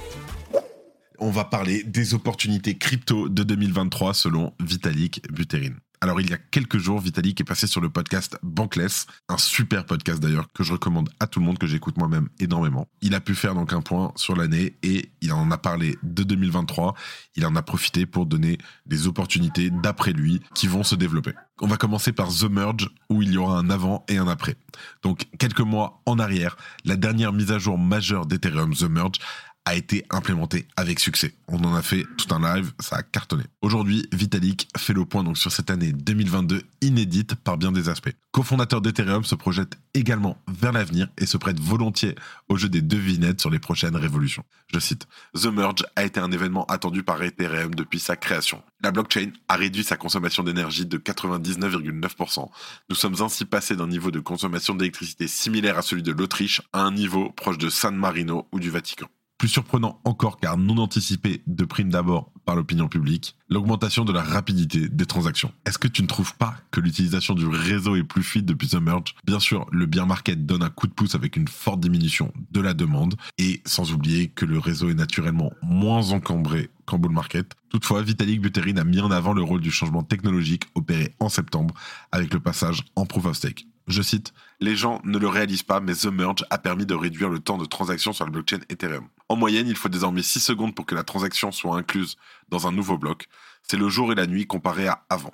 On 1.20 1.30
va 1.30 1.44
parler 1.44 1.84
des 1.84 2.16
opportunités 2.16 2.76
crypto 2.76 3.30
de 3.30 3.44
2023 3.44 4.16
selon 4.16 4.52
Vitalik 4.60 5.32
Buterin. 5.32 5.76
Alors, 6.04 6.20
il 6.20 6.32
y 6.32 6.34
a 6.34 6.38
quelques 6.40 6.80
jours, 6.80 7.00
Vitalik 7.00 7.40
est 7.42 7.44
passé 7.44 7.68
sur 7.68 7.80
le 7.80 7.88
podcast 7.92 8.36
Bankless, 8.42 9.06
un 9.30 9.38
super 9.38 9.86
podcast 9.86 10.20
d'ailleurs 10.20 10.52
que 10.52 10.64
je 10.64 10.74
recommande 10.74 11.10
à 11.20 11.28
tout 11.28 11.40
le 11.40 11.46
monde, 11.46 11.60
que 11.60 11.68
j'écoute 11.68 11.96
moi-même 11.96 12.28
énormément. 12.40 12.88
Il 13.04 13.14
a 13.14 13.22
pu 13.22 13.36
faire 13.36 13.54
donc 13.54 13.72
un 13.72 13.82
point 13.82 14.12
sur 14.16 14.36
l'année 14.36 14.78
et 14.82 15.12
il 15.22 15.32
en 15.32 15.52
a 15.52 15.60
parlé 15.60 16.00
de 16.02 16.24
2023. 16.24 16.96
Il 17.36 17.46
en 17.46 17.56
a 17.56 17.62
profité 17.62 18.08
pour 18.08 18.26
donner 18.26 18.58
des 18.88 19.06
opportunités 19.06 19.70
d'après 19.70 20.12
lui 20.12 20.42
qui 20.56 20.66
vont 20.66 20.82
se 20.82 20.96
développer. 20.96 21.34
On 21.62 21.68
va 21.68 21.78
commencer 21.78 22.12
par 22.12 22.30
The 22.30 22.50
Merge 22.50 22.90
où 23.12 23.22
il 23.22 23.34
y 23.34 23.38
aura 23.38 23.60
un 23.60 23.70
avant 23.70 24.04
et 24.08 24.18
un 24.18 24.28
après. 24.28 24.56
Donc, 25.04 25.28
quelques 25.38 25.62
mois 25.62 26.02
en 26.08 26.18
arrière, 26.18 26.58
la 26.84 26.96
dernière 26.96 27.32
mise 27.32 27.52
à 27.52 27.60
jour 27.60 27.78
majeure 27.78 28.26
d'Ethereum, 28.26 28.74
The 28.74 28.90
Merge, 28.90 29.20
a 29.66 29.76
été 29.76 30.06
implémenté 30.10 30.68
avec 30.76 31.00
succès. 31.00 31.34
On 31.48 31.64
en 31.64 31.76
a 31.76 31.82
fait 31.82 32.06
tout 32.18 32.34
un 32.34 32.56
live, 32.56 32.74
ça 32.80 32.98
a 32.98 33.04
cartonné. 33.04 33.44
Aujourd'hui, 33.62 34.08
Vitalik 34.12 34.68
fait 34.78 34.94
le 34.94 35.06
point 35.06 35.22
sur 35.36 35.52
cette 35.52 35.70
année 35.70 35.92
2022 35.92 36.64
inédite 36.82 37.36
par 37.36 37.58
bien 37.58 37.72
des 37.72 37.88
aspects. 37.88 38.12
Cofondateur 38.32 38.82
d'Ethereum 38.82 39.24
se 39.24 39.36
projette 39.36 39.78
également 39.94 40.38
vers 40.48 40.72
l'avenir 40.72 41.10
et 41.18 41.26
se 41.26 41.38
prête 41.38 41.60
volontiers 41.60 42.16
au 42.50 42.58
jeu 42.58 42.70
des 42.70 42.82
devinettes 42.82 43.42
sur 43.42 43.50
les 43.50 43.60
prochaines 43.60 43.96
révolutions. 43.96 44.44
Je 44.74 44.80
cite 44.80 45.08
The 45.36 45.48
Merge 45.48 45.86
a 45.96 46.06
été 46.06 46.20
un 46.20 46.32
événement 46.32 46.66
attendu 46.66 47.04
par 47.04 47.22
Ethereum 47.22 47.76
depuis 47.76 48.00
sa 48.00 48.16
création. 48.16 48.64
La 48.82 48.92
blockchain 48.92 49.32
a 49.48 49.58
réduit 49.58 49.84
sa 49.84 49.98
consommation 49.98 50.44
d'énergie 50.44 50.86
de 50.86 50.98
99,9%. 50.98 52.50
Nous 52.90 52.96
sommes 52.96 53.22
ainsi 53.22 53.46
passés 53.46 53.76
d'un 53.76 53.88
niveau 53.88 54.12
de 54.12 54.20
consommation 54.20 54.74
d'électricité 54.74 55.28
similaire 55.28 55.78
à 55.78 55.82
celui 55.82 56.04
de 56.04 56.12
l'Autriche 56.12 56.62
à 56.74 56.82
un 56.82 56.92
niveau 56.92 57.30
proche 57.32 57.58
de 57.58 57.70
San 57.70 57.96
Marino 57.96 58.48
ou 58.52 58.60
du 58.60 58.70
Vatican. 58.70 59.08
Plus 59.42 59.50
surprenant 59.50 60.00
encore 60.04 60.40
car 60.40 60.56
non 60.56 60.78
anticipé 60.78 61.42
de 61.48 61.66
prime 61.66 61.90
d'abord 61.90 62.32
par 62.46 62.56
l'opinion 62.56 62.88
publique, 62.88 63.36
l'augmentation 63.50 64.06
de 64.06 64.14
la 64.14 64.22
rapidité 64.22 64.88
des 64.88 65.06
transactions. 65.08 65.52
Est-ce 65.66 65.80
que 65.80 65.88
tu 65.88 66.04
ne 66.04 66.08
trouves 66.08 66.36
pas 66.36 66.58
que 66.70 66.80
l'utilisation 66.80 67.34
du 67.34 67.48
réseau 67.48 67.96
est 67.96 68.04
plus 68.04 68.22
fluide 68.22 68.46
depuis 68.46 68.68
The 68.68 68.76
Merge? 68.76 69.16
Bien 69.26 69.40
sûr, 69.40 69.66
le 69.72 69.88
bear 69.88 70.06
market 70.06 70.46
donne 70.46 70.62
un 70.62 70.70
coup 70.70 70.86
de 70.86 70.94
pouce 70.94 71.16
avec 71.16 71.38
une 71.38 71.48
forte 71.48 71.80
diminution 71.80 72.32
de 72.52 72.62
la 72.62 72.76
demande 72.76 73.16
et 73.40 73.64
sans 73.66 73.92
oublier 73.94 74.28
que 74.28 74.46
le 74.46 74.60
réseau 74.60 74.92
est 74.92 74.94
naturellement 74.94 75.52
moins 75.64 76.12
encombré 76.12 76.70
qu'en 76.86 77.00
bull 77.00 77.12
market. 77.12 77.56
Toutefois, 77.70 78.04
Vitalik 78.04 78.42
Buterin 78.42 78.78
a 78.78 78.84
mis 78.84 79.00
en 79.00 79.10
avant 79.10 79.34
le 79.34 79.42
rôle 79.42 79.62
du 79.62 79.72
changement 79.72 80.04
technologique 80.04 80.66
opéré 80.76 81.16
en 81.20 81.30
septembre 81.30 81.74
avec 82.12 82.32
le 82.32 82.40
passage 82.40 82.84
en 82.96 83.08
proof 83.08 83.26
of 83.26 83.36
stake. 83.36 83.66
Je 83.88 84.02
cite, 84.02 84.34
Les 84.60 84.76
gens 84.76 85.02
ne 85.04 85.18
le 85.18 85.28
réalisent 85.28 85.64
pas, 85.64 85.80
mais 85.80 85.94
The 85.94 86.06
Merge 86.06 86.46
a 86.50 86.58
permis 86.58 86.86
de 86.86 86.94
réduire 86.94 87.30
le 87.30 87.40
temps 87.40 87.58
de 87.58 87.66
transaction 87.66 88.14
sur 88.14 88.26
la 88.26 88.32
blockchain 88.32 88.60
Ethereum. 88.70 89.08
En 89.28 89.36
moyenne, 89.36 89.68
il 89.68 89.76
faut 89.76 89.90
désormais 89.90 90.22
6 90.22 90.40
secondes 90.40 90.76
pour 90.76 90.86
que 90.86 90.96
la 90.96 91.04
transaction 91.04 91.52
soit 91.52 91.76
incluse 91.76 92.16
dans 92.50 92.68
un 92.68 92.72
nouveau 92.72 92.98
bloc. 92.98 93.28
C'est 93.64 93.78
le 93.78 93.90
jour 93.90 94.12
et 94.12 94.16
la 94.16 94.28
nuit 94.28 94.48
comparé 94.48 94.88
à 94.88 95.04
avant. 95.10 95.34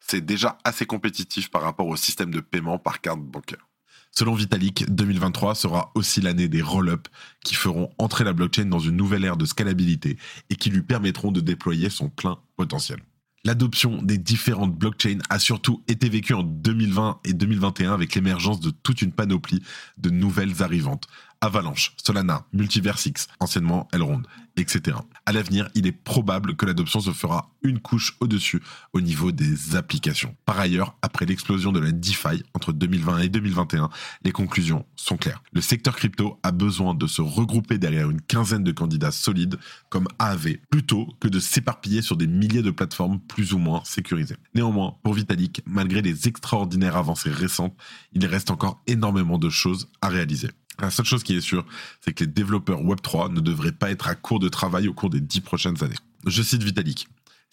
C'est 0.00 0.24
déjà 0.24 0.58
assez 0.64 0.86
compétitif 0.86 1.50
par 1.50 1.62
rapport 1.62 1.86
au 1.86 1.96
système 1.96 2.30
de 2.30 2.40
paiement 2.40 2.78
par 2.78 3.00
carte 3.00 3.20
bancaire. 3.20 3.66
Selon 4.12 4.34
Vitalik, 4.34 4.86
2023 4.88 5.54
sera 5.54 5.90
aussi 5.94 6.20
l'année 6.20 6.48
des 6.48 6.62
roll-up 6.62 7.08
qui 7.44 7.54
feront 7.54 7.90
entrer 7.98 8.24
la 8.24 8.32
blockchain 8.32 8.64
dans 8.66 8.78
une 8.78 8.96
nouvelle 8.96 9.24
ère 9.24 9.36
de 9.36 9.44
scalabilité 9.44 10.16
et 10.48 10.56
qui 10.56 10.70
lui 10.70 10.82
permettront 10.82 11.32
de 11.32 11.40
déployer 11.40 11.90
son 11.90 12.08
plein 12.08 12.38
potentiel. 12.56 13.00
L'adoption 13.46 14.02
des 14.02 14.18
différentes 14.18 14.74
blockchains 14.74 15.18
a 15.30 15.38
surtout 15.38 15.80
été 15.86 16.08
vécue 16.08 16.34
en 16.34 16.42
2020 16.42 17.20
et 17.24 17.32
2021 17.32 17.94
avec 17.94 18.16
l'émergence 18.16 18.58
de 18.58 18.70
toute 18.70 19.02
une 19.02 19.12
panoplie 19.12 19.62
de 19.98 20.10
nouvelles 20.10 20.64
arrivantes. 20.64 21.06
Avalanche, 21.46 21.92
Solana, 21.96 22.44
Multiversix, 22.52 23.28
anciennement 23.38 23.86
Elrond, 23.92 24.22
etc. 24.56 24.96
À 25.26 25.32
l'avenir, 25.32 25.68
il 25.74 25.86
est 25.86 25.92
probable 25.92 26.56
que 26.56 26.66
l'adoption 26.66 27.00
se 27.00 27.12
fera 27.12 27.50
une 27.62 27.78
couche 27.78 28.16
au-dessus 28.20 28.62
au 28.92 29.00
niveau 29.00 29.30
des 29.30 29.76
applications. 29.76 30.34
Par 30.44 30.58
ailleurs, 30.58 30.96
après 31.02 31.24
l'explosion 31.24 31.70
de 31.72 31.78
la 31.78 31.92
DeFi 31.92 32.42
entre 32.54 32.72
2020 32.72 33.18
et 33.20 33.28
2021, 33.28 33.90
les 34.24 34.32
conclusions 34.32 34.84
sont 34.96 35.16
claires. 35.16 35.42
Le 35.52 35.60
secteur 35.60 35.94
crypto 35.94 36.38
a 36.42 36.50
besoin 36.50 36.94
de 36.94 37.06
se 37.06 37.22
regrouper 37.22 37.78
derrière 37.78 38.10
une 38.10 38.20
quinzaine 38.20 38.64
de 38.64 38.72
candidats 38.72 39.12
solides 39.12 39.58
comme 39.88 40.08
AAV, 40.18 40.56
plutôt 40.70 41.08
que 41.20 41.28
de 41.28 41.38
s'éparpiller 41.38 42.02
sur 42.02 42.16
des 42.16 42.26
milliers 42.26 42.62
de 42.62 42.70
plateformes 42.70 43.20
plus 43.20 43.52
ou 43.52 43.58
moins 43.58 43.82
sécurisées. 43.84 44.36
Néanmoins, 44.54 44.96
pour 45.02 45.14
Vitalik, 45.14 45.62
malgré 45.64 46.02
les 46.02 46.26
extraordinaires 46.26 46.96
avancées 46.96 47.30
récentes, 47.30 47.76
il 48.12 48.26
reste 48.26 48.50
encore 48.50 48.82
énormément 48.86 49.38
de 49.38 49.50
choses 49.50 49.88
à 50.00 50.08
réaliser. 50.08 50.48
La 50.78 50.90
seule 50.90 51.06
chose 51.06 51.22
qui 51.22 51.36
est 51.36 51.40
sûre, 51.40 51.64
c'est 52.00 52.12
que 52.12 52.24
les 52.24 52.30
développeurs 52.30 52.82
Web3 52.82 53.32
ne 53.32 53.40
devraient 53.40 53.72
pas 53.72 53.90
être 53.90 54.08
à 54.08 54.14
court 54.14 54.40
de 54.40 54.48
travail 54.48 54.88
au 54.88 54.92
cours 54.94 55.10
des 55.10 55.20
dix 55.20 55.40
prochaines 55.40 55.82
années. 55.82 55.96
Je 56.26 56.42
cite 56.42 56.62
Vitalik. 56.62 57.08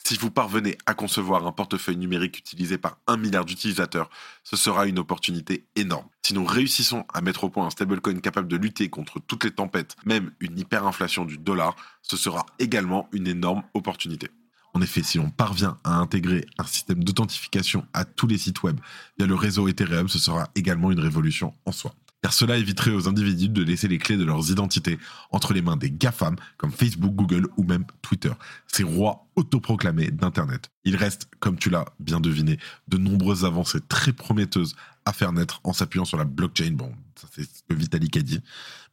Si 0.05 0.17
vous 0.17 0.31
parvenez 0.31 0.77
à 0.85 0.93
concevoir 0.93 1.47
un 1.47 1.53
portefeuille 1.53 1.95
numérique 1.95 2.39
utilisé 2.39 2.77
par 2.77 2.97
un 3.07 3.15
milliard 3.15 3.45
d'utilisateurs, 3.45 4.09
ce 4.43 4.57
sera 4.57 4.85
une 4.85 4.99
opportunité 4.99 5.65
énorme. 5.77 6.07
Si 6.25 6.33
nous 6.33 6.43
réussissons 6.43 7.05
à 7.13 7.21
mettre 7.21 7.45
au 7.45 7.49
point 7.49 7.65
un 7.65 7.69
stablecoin 7.69 8.19
capable 8.19 8.49
de 8.49 8.57
lutter 8.57 8.89
contre 8.89 9.21
toutes 9.25 9.45
les 9.45 9.51
tempêtes, 9.51 9.95
même 10.05 10.31
une 10.41 10.59
hyperinflation 10.59 11.23
du 11.23 11.37
dollar, 11.37 11.77
ce 12.01 12.17
sera 12.17 12.45
également 12.59 13.07
une 13.13 13.27
énorme 13.27 13.63
opportunité. 13.73 14.29
En 14.73 14.81
effet, 14.81 15.03
si 15.03 15.19
on 15.19 15.29
parvient 15.29 15.77
à 15.85 15.95
intégrer 15.95 16.45
un 16.57 16.65
système 16.65 17.03
d'authentification 17.03 17.85
à 17.93 18.03
tous 18.03 18.27
les 18.27 18.39
sites 18.39 18.63
web 18.63 18.79
via 19.17 19.27
le 19.27 19.35
réseau 19.35 19.69
Ethereum, 19.69 20.09
ce 20.09 20.19
sera 20.19 20.49
également 20.55 20.91
une 20.91 20.99
révolution 20.99 21.53
en 21.65 21.71
soi 21.71 21.95
car 22.23 22.31
cela 22.31 22.57
éviterait 22.57 22.91
aux 22.91 23.09
individus 23.09 23.49
de 23.49 23.61
laisser 23.61 23.89
les 23.89 23.97
clés 23.97 24.15
de 24.15 24.23
leurs 24.23 24.49
identités 24.49 24.97
entre 25.31 25.53
les 25.53 25.61
mains 25.61 25.75
des 25.75 25.91
GAFAM 25.91 26.37
comme 26.57 26.71
Facebook, 26.71 27.13
Google 27.13 27.49
ou 27.57 27.63
même 27.63 27.85
Twitter, 28.01 28.31
ces 28.65 28.83
rois 28.83 29.27
autoproclamés 29.35 30.09
d'Internet. 30.09 30.71
Il 30.85 30.95
reste, 30.95 31.27
comme 31.41 31.57
tu 31.57 31.69
l'as 31.69 31.83
bien 31.99 32.21
deviné, 32.21 32.59
de 32.87 32.97
nombreuses 32.97 33.43
avancées 33.43 33.81
très 33.81 34.13
prometteuses 34.13 34.73
à 35.03 35.11
faire 35.11 35.33
naître 35.33 35.59
en 35.65 35.73
s'appuyant 35.73 36.05
sur 36.05 36.17
la 36.17 36.23
blockchain. 36.23 36.71
Bon, 36.71 36.93
ça 37.19 37.27
c'est 37.33 37.43
ce 37.43 37.61
que 37.67 37.73
Vitalik 37.73 38.15
a 38.15 38.21
dit. 38.21 38.39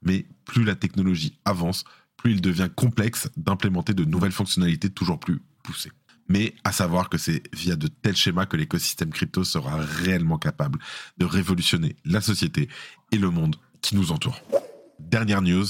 Mais 0.03 0.27
plus 0.45 0.65
la 0.65 0.75
technologie 0.75 1.39
avance, 1.45 1.85
plus 2.17 2.33
il 2.33 2.41
devient 2.41 2.69
complexe 2.75 3.31
d'implémenter 3.37 3.95
de 3.95 4.05
nouvelles 4.05 4.33
fonctionnalités 4.33 4.91
toujours 4.91 5.21
plus 5.21 5.41
poussées 5.63 5.93
mais 6.31 6.55
à 6.63 6.71
savoir 6.71 7.09
que 7.09 7.19
c'est 7.19 7.43
via 7.53 7.75
de 7.77 7.89
tels 7.89 8.17
schémas 8.17 8.47
que 8.47 8.57
l'écosystème 8.57 9.11
crypto 9.11 9.43
sera 9.43 9.77
réellement 9.79 10.39
capable 10.39 10.79
de 11.19 11.27
révolutionner 11.27 11.97
la 12.05 12.21
société 12.21 12.69
et 13.11 13.19
le 13.19 13.31
monde 13.31 13.57
qui 13.83 13.97
nous 13.97 14.13
entoure. 14.13 14.41
Dernière 15.01 15.43
news, 15.43 15.67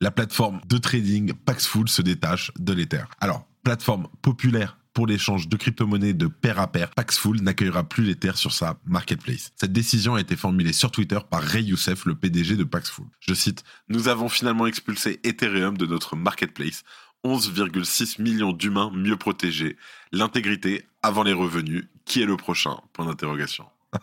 la 0.00 0.12
plateforme 0.12 0.60
de 0.68 0.78
trading 0.78 1.32
Paxful 1.32 1.88
se 1.88 2.00
détache 2.00 2.52
de 2.58 2.72
l'Ether. 2.72 3.04
Alors, 3.20 3.44
plateforme 3.64 4.06
populaire 4.22 4.78
pour 4.92 5.08
l'échange 5.08 5.48
de 5.48 5.56
crypto-monnaies 5.56 6.12
de 6.12 6.28
pair 6.28 6.60
à 6.60 6.70
pair, 6.70 6.90
Paxful 6.90 7.42
n'accueillera 7.42 7.82
plus 7.82 8.04
l'Ether 8.04 8.32
sur 8.36 8.52
sa 8.52 8.78
marketplace. 8.86 9.50
Cette 9.56 9.72
décision 9.72 10.14
a 10.14 10.20
été 10.20 10.36
formulée 10.36 10.72
sur 10.72 10.92
Twitter 10.92 11.18
par 11.28 11.42
Ray 11.42 11.64
Youssef, 11.64 12.06
le 12.06 12.14
PDG 12.14 12.54
de 12.54 12.62
Paxful. 12.62 13.06
Je 13.18 13.34
cite 13.34 13.64
Nous 13.88 14.06
avons 14.06 14.28
finalement 14.28 14.68
expulsé 14.68 15.18
Ethereum 15.24 15.76
de 15.76 15.86
notre 15.86 16.14
marketplace. 16.14 16.84
11,6 17.24 18.20
millions 18.20 18.52
d'humains 18.52 18.90
mieux 18.94 19.16
protégés. 19.16 19.76
L'intégrité 20.12 20.86
avant 21.02 21.22
les 21.22 21.32
revenus. 21.32 21.86
Qui 22.04 22.20
est 22.20 22.26
le 22.26 22.36
prochain? 22.36 22.76
Point 22.92 23.06
d'interrogation. 23.06 23.64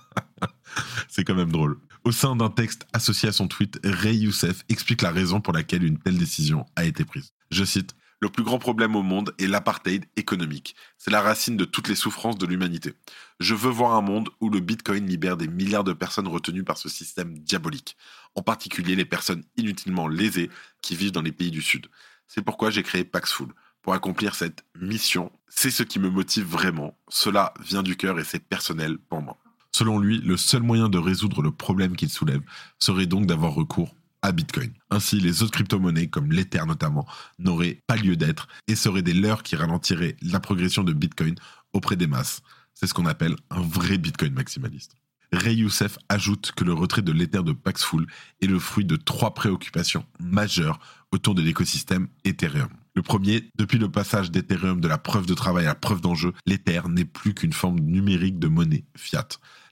C'est 1.08 1.24
quand 1.24 1.36
même 1.36 1.51
drôle. 1.51 1.78
Au 2.04 2.12
sein 2.12 2.36
d'un 2.36 2.50
texte 2.50 2.88
associé 2.94 3.30
à 3.30 3.32
son 3.32 3.48
tweet, 3.48 3.80
Ray 3.84 4.18
Youssef 4.18 4.63
explique 4.70 5.04
la 5.04 5.12
raison 5.12 5.40
pour 5.40 5.54
laquelle 5.54 5.84
une 5.84 6.00
telle 6.00 6.18
décision 6.18 6.66
a 6.75 6.84
été 6.84 7.06
prise. 7.06 7.32
Je 7.51 7.63
cite 7.63 7.94
Le 8.22 8.30
plus 8.30 8.44
grand 8.44 8.58
problème 8.58 8.96
au 8.96 9.04
monde 9.04 9.36
est 9.38 9.46
l'apartheid 9.46 10.06
économique. 10.16 10.75
C'est 10.98 11.12
la 11.12 11.22
racine 11.22 11.58
de 11.58 11.66
toutes 11.66 11.90
les 11.90 11.96
souffrances 11.96 12.40
de 12.40 12.48
l'humanité. 12.48 12.94
Je 13.40 13.54
veux 13.54 13.70
voir 13.70 13.94
un 13.94 14.01
monde 14.01 14.30
où 14.40 14.50
le 14.50 14.62
Bitcoin 14.62 15.06
libère 15.06 15.38
des 15.38 15.48
milliards 15.48 15.84
de 15.84 15.94
personnes 15.94 16.28
retenues 16.28 16.63
par 16.63 16.78
ce 16.78 16.90
système 16.90 17.38
diabolique, 17.38 17.98
en 18.34 18.42
particulier 18.42 18.96
les 18.96 19.06
personnes 19.06 19.44
inutilement 19.58 20.08
lésées 20.08 20.50
qui 20.82 20.96
vivent 20.96 21.12
dans 21.12 21.22
les 21.22 21.32
pays 21.32 21.51
du 21.51 21.62
Sud. 21.62 21.88
C'est 22.34 22.42
pourquoi 22.42 22.70
j'ai 22.70 22.82
créé 22.82 23.04
Paxful. 23.04 23.50
Pour 23.82 23.94
accomplir 23.94 24.36
cette 24.36 24.64
mission, 24.80 25.34
c'est 25.50 25.70
ce 25.70 25.84
qui 25.84 26.00
me 26.00 26.10
motive 26.10 26.46
vraiment. 26.46 26.98
Cela 27.10 27.54
vient 27.60 27.84
du 27.84 27.98
cœur 27.98 28.20
et 28.20 28.24
c'est 28.24 28.40
personnel 28.40 28.98
pour 29.10 29.22
moi. 29.22 29.36
Selon 29.76 30.00
lui, 30.00 30.22
le 30.22 30.38
seul 30.38 30.62
moyen 30.64 30.88
de 30.88 30.98
résoudre 30.98 31.42
le 31.42 31.52
problème 31.52 31.98
qu'il 31.98 32.10
soulève 32.10 32.42
serait 32.80 33.06
donc 33.06 33.26
d'avoir 33.26 33.54
recours 33.54 33.94
à 34.22 34.32
Bitcoin. 34.32 34.72
Ainsi, 34.92 35.20
les 35.20 35.44
autres 35.44 35.52
crypto-monnaies, 35.52 36.08
comme 36.08 36.32
l'Ether 36.32 36.64
notamment, 36.66 37.06
n'auraient 37.38 37.82
pas 37.86 37.98
lieu 37.98 38.16
d'être 38.16 38.48
et 38.70 38.76
seraient 38.76 39.02
des 39.02 39.14
leurs 39.14 39.44
qui 39.44 39.58
ralentiraient 39.58 40.16
la 40.22 40.40
progression 40.40 40.86
de 40.86 40.94
Bitcoin 40.94 41.36
auprès 41.74 41.98
des 41.98 42.08
masses. 42.08 42.42
C'est 42.74 42.88
ce 42.88 42.94
qu'on 42.94 43.08
appelle 43.08 43.36
un 43.50 43.62
vrai 43.62 43.98
Bitcoin 43.98 44.34
maximaliste. 44.34 44.96
Ray 45.34 45.58
Youssef 45.58 45.98
ajoute 46.08 46.52
que 46.56 46.64
le 46.64 46.74
retrait 46.74 47.02
de 47.02 47.12
l'Ether 47.12 47.44
de 47.44 47.54
Paxful 47.54 48.06
est 48.42 48.48
le 48.48 48.60
fruit 48.60 48.86
de 48.86 48.98
trois 48.98 49.34
préoccupations 49.34 50.06
majeures 50.20 50.80
autour 51.12 51.36
de 51.36 51.41
l'écosystème 51.41 52.08
Ethereum. 52.24 52.70
Le 52.94 53.01
premier, 53.01 53.50
depuis 53.58 53.77
le 53.77 53.89
passage 53.89 54.32
d'Ethereum 54.32 54.82
de 54.82 54.88
la 54.88 54.98
preuve 54.98 55.25
de 55.25 55.34
travail 55.34 55.65
à 55.65 55.70
la 55.70 55.75
preuve 55.75 56.01
d'enjeu, 56.01 56.34
l'Ether 56.46 56.82
n'est 56.89 57.06
plus 57.06 57.34
qu'une 57.34 57.53
forme 57.53 57.80
numérique 57.80 58.39
de 58.39 58.48
monnaie 58.48 58.86
fiat. 58.98 59.27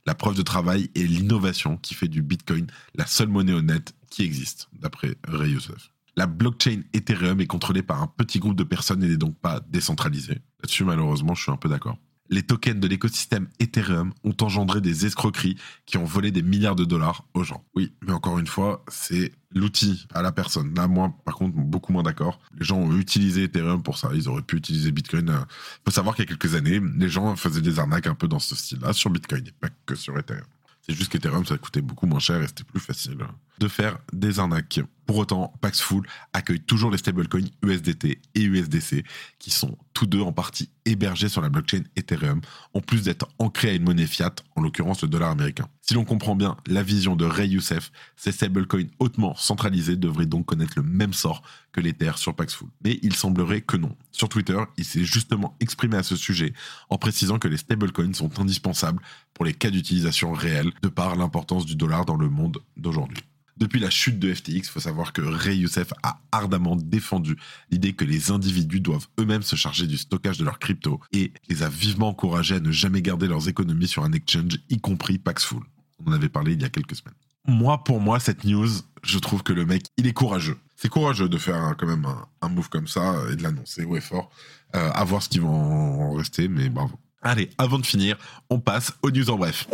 La 0.06 0.16
preuve 0.16 0.36
de 0.36 0.42
travail 0.42 0.90
est 0.96 1.04
l'innovation 1.04 1.78
qui 1.78 1.94
fait 1.94 2.08
du 2.08 2.22
Bitcoin 2.22 2.68
la 2.96 3.06
seule 3.06 3.28
monnaie 3.28 3.54
honnête 3.54 3.94
qui 4.10 4.24
existe, 4.24 4.70
d'après 4.74 5.18
Ray 5.28 5.52
Youssef. 5.52 5.92
La 6.16 6.28
blockchain 6.28 6.82
Ethereum 6.94 7.40
est 7.42 7.48
contrôlée 7.48 7.84
par 7.84 8.02
un 8.02 8.08
petit 8.08 8.40
groupe 8.40 8.56
de 8.56 8.64
personnes 8.64 9.04
et 9.04 9.08
n'est 9.08 9.18
donc 9.18 9.38
pas 9.38 9.60
décentralisée. 9.70 10.42
Là-dessus, 10.62 10.84
malheureusement, 10.84 11.36
je 11.36 11.44
suis 11.44 11.52
un 11.52 11.58
peu 11.58 11.70
d'accord 11.70 11.98
les 12.30 12.44
tokens 12.44 12.80
de 12.80 12.88
l'écosystème 12.88 13.48
Ethereum 13.60 14.14
ont 14.24 14.36
engendré 14.42 14.82
des 14.82 15.06
escroqueries 15.06 15.58
qui 15.86 15.98
ont 15.98 16.06
volé 16.06 16.32
des 16.32 16.44
milliards 16.44 16.76
de 16.76 16.86
dollars 16.86 17.26
aux 17.34 17.44
gens. 17.44 17.64
Oui, 17.76 17.94
mais 18.06 18.12
encore 18.12 18.40
une 18.40 18.48
fois, 18.48 18.84
c'est 18.88 19.32
l'outil 19.52 20.08
à 20.14 20.22
la 20.22 20.32
personne. 20.32 20.74
Là, 20.76 20.88
moi, 20.88 21.14
par 21.26 21.36
contre, 21.36 21.56
beaucoup 21.56 21.92
moins 21.92 22.04
d'accord. 22.04 22.40
Les 22.58 22.66
gens 22.66 22.78
ont 22.78 22.96
utilisé 22.98 23.44
Ethereum 23.44 23.82
pour 23.82 23.98
ça. 23.98 24.12
Ils 24.14 24.30
auraient 24.30 24.44
pu 24.44 24.58
utiliser 24.58 24.92
Bitcoin. 24.92 25.28
Il 25.30 25.82
faut 25.86 25.92
savoir 25.92 26.16
qu'il 26.16 26.26
y 26.26 26.28
a 26.28 26.36
quelques 26.36 26.56
années, 26.56 26.80
les 26.98 27.10
gens 27.10 27.36
faisaient 27.36 27.62
des 27.62 27.80
arnaques 27.80 28.08
un 28.08 28.16
peu 28.16 28.28
dans 28.28 28.40
ce 28.40 28.56
style-là 28.56 28.94
sur 28.94 29.10
Bitcoin, 29.10 29.48
et 29.48 29.52
pas 29.52 29.70
que 29.86 29.96
sur 29.96 30.18
Ethereum. 30.18 30.46
C'est 30.82 30.94
juste 30.94 31.12
qu'Ethereum, 31.12 31.46
ça 31.46 31.58
coûtait 31.58 31.82
beaucoup 31.82 32.06
moins 32.06 32.20
cher 32.20 32.42
et 32.42 32.48
c'était 32.48 32.64
plus 32.64 32.80
facile 32.80 33.18
de 33.60 33.68
faire 33.68 33.98
des 34.14 34.40
arnaques. 34.40 34.82
Pour 35.10 35.18
autant, 35.18 35.52
Paxful 35.60 36.06
accueille 36.34 36.60
toujours 36.60 36.92
les 36.92 37.00
stablecoins 37.00 37.50
USDT 37.64 38.22
et 38.36 38.42
USDC 38.44 39.04
qui 39.40 39.50
sont 39.50 39.76
tous 39.96 40.06
deux 40.06 40.22
en 40.22 40.32
partie 40.32 40.70
hébergés 40.86 41.30
sur 41.30 41.42
la 41.42 41.50
blockchain 41.50 41.82
Ethereum, 41.96 42.42
en 42.76 42.80
plus 42.80 43.02
d'être 43.02 43.28
ancrés 43.40 43.72
à 43.72 43.74
une 43.74 43.86
monnaie 43.86 44.06
fiat, 44.06 44.36
en 44.56 44.62
l'occurrence 44.62 45.02
le 45.02 45.08
dollar 45.08 45.32
américain. 45.32 45.68
Si 45.82 45.96
l'on 45.96 46.06
comprend 46.06 46.36
bien 46.36 46.58
la 46.68 46.84
vision 46.84 47.16
de 47.16 47.26
Ray 47.26 47.50
Youssef, 47.50 47.92
ces 48.18 48.32
stablecoins 48.32 48.86
hautement 49.00 49.34
centralisés 49.36 49.96
devraient 49.96 50.28
donc 50.28 50.46
connaître 50.46 50.74
le 50.76 50.84
même 50.84 51.14
sort 51.14 51.42
que 51.72 51.82
l'Ether 51.82 52.12
sur 52.18 52.36
Paxful. 52.36 52.70
Mais 52.84 53.00
il 53.02 53.16
semblerait 53.16 53.62
que 53.62 53.78
non. 53.78 53.98
Sur 54.12 54.30
Twitter, 54.30 54.60
il 54.78 54.86
s'est 54.86 55.06
justement 55.06 55.58
exprimé 55.60 55.98
à 55.98 56.04
ce 56.04 56.16
sujet 56.16 56.54
en 56.92 57.00
précisant 57.00 57.40
que 57.40 57.48
les 57.48 57.58
stablecoins 57.58 58.14
sont 58.14 58.40
indispensables 58.40 59.02
pour 59.34 59.44
les 59.44 59.56
cas 59.56 59.72
d'utilisation 59.72 60.34
réels 60.34 60.72
de 60.84 60.88
par 60.88 61.16
l'importance 61.16 61.66
du 61.66 61.76
dollar 61.76 62.06
dans 62.06 62.18
le 62.18 62.30
monde 62.30 62.60
d'aujourd'hui. 62.78 63.24
Depuis 63.60 63.80
la 63.82 63.90
chute 63.90 64.20
de 64.20 64.34
FTX, 64.34 64.50
il 64.50 64.66
faut 64.66 64.80
savoir 64.80 65.12
que 65.12 65.22
Ray 65.22 65.60
Youssef 65.60 65.94
a 66.02 66.22
ardemment 66.32 66.78
défendu 66.78 67.36
l'idée 67.70 67.92
que 67.92 68.06
les 68.06 68.32
individus 68.32 68.80
doivent 68.80 69.08
eux-mêmes 69.20 69.42
se 69.42 69.58
charger 69.58 69.86
du 69.86 69.98
stockage 69.98 70.38
de 70.38 70.46
leurs 70.46 70.60
cryptos 70.60 71.02
et 71.12 71.34
les 71.50 71.62
a 71.62 71.68
vivement 71.68 72.10
encouragés 72.10 72.56
à 72.56 72.60
ne 72.62 72.72
jamais 72.72 73.02
garder 73.02 73.28
leurs 73.28 73.50
économies 73.50 73.90
sur 73.90 74.06
un 74.06 74.14
exchange, 74.14 74.60
y 74.70 74.80
compris 74.80 75.18
Paxful. 75.18 75.62
On 76.06 76.10
en 76.10 76.14
avait 76.14 76.30
parlé 76.30 76.54
il 76.54 76.62
y 76.62 76.66
a 76.66 76.70
quelques 76.70 76.96
semaines. 76.96 77.16
Moi, 77.48 77.84
pour 77.84 78.00
moi, 78.00 78.20
cette 78.22 78.46
news, 78.46 78.70
je 79.04 79.20
trouve 79.20 79.44
que 79.44 79.52
le 79.52 79.66
mec, 79.66 79.88
il 79.98 80.08
est 80.08 80.14
courageux. 80.14 80.58
C'est 80.78 80.90
courageux 80.90 81.28
de 81.28 81.38
faire 81.38 81.76
quand 81.78 81.88
même 81.88 82.08
un, 82.42 82.50
move 82.50 82.70
comme 82.70 82.88
ça 82.88 83.16
et 83.30 83.36
de 83.36 83.44
l'annoncer 83.44 83.84
ouais 83.84 84.00
fort. 84.00 84.30
Euh, 84.76 84.90
à 84.94 85.04
voir 85.04 85.22
ce 85.22 85.28
qui 85.28 85.40
va 85.40 85.48
en 85.48 86.14
rester, 86.14 86.48
mais 86.48 86.70
bravo. 86.70 86.98
Allez, 87.22 87.50
avant 87.58 87.80
de 87.80 87.86
finir, 87.86 88.18
on 88.50 88.60
passe 88.60 88.94
aux 89.02 89.12
news 89.12 89.30
en 89.30 89.36
bref. 89.36 89.68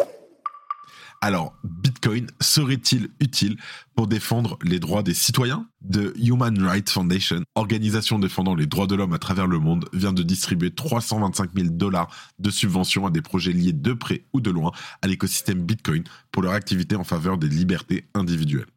Alors, 1.22 1.55
Bitcoin 1.63 2.27
serait-il 2.41 3.10
utile 3.19 3.57
pour 3.95 4.07
défendre 4.07 4.60
les 4.63 4.79
droits 4.79 5.03
des 5.03 5.13
citoyens? 5.13 5.67
The 5.91 6.13
Human 6.17 6.62
Rights 6.63 6.89
Foundation, 6.89 7.41
organisation 7.55 8.19
défendant 8.19 8.55
les 8.55 8.65
droits 8.65 8.88
de 8.88 8.95
l'homme 8.95 9.13
à 9.13 9.19
travers 9.19 9.48
le 9.48 9.60
monde, 9.60 9.86
vient 9.93 10.13
de 10.13 10.24
distribuer 10.24 10.72
325 10.72 11.51
000 11.55 11.69
dollars 11.72 12.10
de 12.39 12.50
subventions 12.50 13.05
à 13.05 13.12
des 13.12 13.22
projets 13.22 13.53
liés 13.53 13.74
de 13.74 13.93
près 13.93 14.25
ou 14.34 14.41
de 14.41 14.51
loin 14.51 14.72
à 15.01 15.07
l'écosystème 15.07 15.62
Bitcoin 15.63 16.03
pour 16.31 16.43
leur 16.43 16.53
activité 16.53 16.95
en 16.95 17.03
faveur 17.03 17.38
des 17.38 17.50
libertés 17.50 18.07
individuelles. 18.13 18.67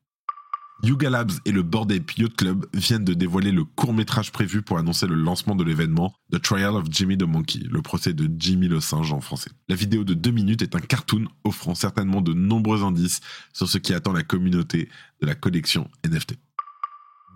Yuga 0.85 1.11
Labs 1.11 1.33
et 1.45 1.51
le 1.51 1.63
Bored 1.63 1.91
Ape 1.91 2.13
Club 2.37 2.67
viennent 2.73 3.05
de 3.05 3.13
dévoiler 3.13 3.51
le 3.51 3.65
court 3.65 3.93
métrage 3.93 4.31
prévu 4.31 4.63
pour 4.63 4.79
annoncer 4.79 5.09
le 5.09 5.17
lancement 5.17 5.57
de 5.57 5.65
l'événement 5.65 6.15
The 6.33 6.41
Trial 6.41 6.77
of 6.77 6.87
Jimmy 6.89 7.19
the 7.19 7.25
Monkey, 7.25 7.61
le 7.69 7.83
procès 7.83 8.13
de 8.13 8.31
Jimmy 8.39 8.69
le 8.69 8.81
singe 8.81 9.13
en 9.13 9.21
français. 9.21 9.51
La 9.69 9.75
vidéo 9.75 10.05
de 10.05 10.15
deux 10.15 10.31
minutes 10.31 10.63
est 10.63 10.77
un 10.77 10.81
cartoon 10.81 11.25
offrant 11.43 11.75
certainement 11.75 12.21
de 12.21 12.33
nombreux 12.33 12.85
indices 12.85 13.21
sur 13.53 13.69
ce 13.69 13.79
qui 13.79 13.93
attend 13.93 14.13
la 14.13 14.23
communauté 14.23 14.89
de 15.21 15.27
la 15.27 15.35
collection 15.35 15.91
NFT. 16.07 16.37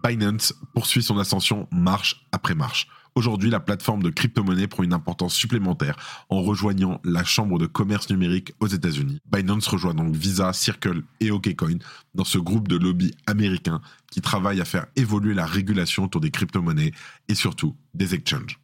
Binance 0.05 0.55
poursuit 0.75 1.03
son 1.03 1.19
ascension 1.19 1.69
marche 1.73 2.27
après 2.31 2.55
marche. 2.55 2.87
Aujourd'hui, 3.15 3.51
la 3.51 3.61
plateforme 3.61 4.03
de 4.03 4.09
crypto-monnaie 4.09 4.67
prend 4.67 4.83
une 4.83 4.95
importance 4.95 5.35
supplémentaire 5.35 6.25
en 6.31 6.41
rejoignant 6.41 7.01
la 7.05 7.25
Chambre 7.25 7.59
de 7.59 7.67
commerce 7.67 8.09
numérique 8.09 8.55
aux 8.61 8.67
États-Unis. 8.67 9.21
Binance 9.31 9.69
rejoint 9.69 9.93
donc 9.93 10.15
Visa, 10.15 10.53
Circle 10.55 11.03
et 11.21 11.31
OKCoin 11.31 11.79
dans 12.15 12.25
ce 12.25 12.39
groupe 12.39 12.69
de 12.69 12.77
lobby 12.77 13.15
américains 13.27 13.83
qui 14.11 14.23
travaille 14.23 14.63
à 14.63 14.65
faire 14.65 14.87
évoluer 14.97 15.35
la 15.35 15.45
régulation 15.45 16.05
autour 16.05 16.23
des 16.23 16.31
crypto-monnaies 16.31 16.93
et 17.29 17.35
surtout 17.35 17.77
des 17.93 18.15
exchanges. 18.15 18.62